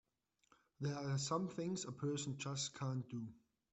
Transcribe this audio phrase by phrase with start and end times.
[0.79, 3.27] There are some things a person just can't do!